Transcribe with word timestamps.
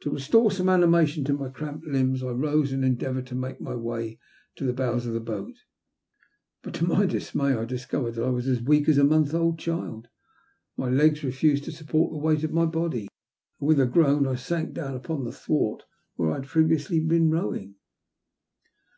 To 0.00 0.10
restore 0.10 0.50
some 0.50 0.70
animation 0.70 1.20
into 1.20 1.34
my 1.34 1.50
cramped 1.50 1.84
limbs, 1.86 2.22
I 2.22 2.30
rose 2.30 2.72
and 2.72 2.82
endeavoured 2.82 3.26
to 3.26 3.34
make 3.34 3.60
my 3.60 3.74
way 3.76 4.18
to 4.56 4.64
the 4.64 4.72
WB 4.72 4.76
AEB 4.76 4.78
SAVED. 4.78 4.78
107 4.82 4.86
bows 4.96 5.06
of 5.06 5.12
the 5.12 5.20
boat. 5.20 5.54
But, 6.62 6.74
to 6.76 6.86
my 6.86 7.04
dismay, 7.04 7.52
I 7.52 7.66
discovered 7.66 8.12
that 8.12 8.24
I 8.24 8.30
was 8.30 8.48
as 8.48 8.62
weak 8.62 8.88
as 8.88 8.96
a 8.96 9.04
month 9.04 9.34
old 9.34 9.58
child. 9.58 10.08
My 10.78 10.88
legs 10.88 11.22
refused 11.22 11.64
to 11.64 11.72
support 11.72 12.12
the 12.12 12.16
weight 12.18 12.44
of 12.44 12.50
my 12.54 12.64
body, 12.64 13.08
and 13.60 13.68
with 13.68 13.78
a 13.78 13.84
groan 13.84 14.26
I 14.26 14.36
sank 14.36 14.72
down 14.72 14.98
on 15.06 15.24
the 15.24 15.32
thwart 15.32 15.82
where 16.14 16.30
I 16.30 16.36
had 16.36 16.46
previously 16.46 17.00
been 17.00 17.28
rowing. 17.28 17.74